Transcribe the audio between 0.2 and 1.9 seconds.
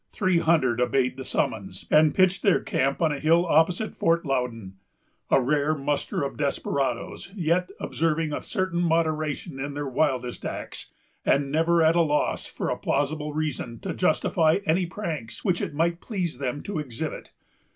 hundred obeyed the summons,